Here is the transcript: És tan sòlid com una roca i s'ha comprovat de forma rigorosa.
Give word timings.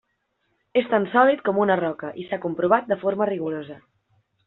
És 0.81 0.89
tan 0.93 1.05
sòlid 1.11 1.45
com 1.49 1.61
una 1.65 1.77
roca 1.83 2.11
i 2.23 2.27
s'ha 2.31 2.43
comprovat 2.49 2.91
de 2.93 3.01
forma 3.07 3.33
rigorosa. 3.35 3.83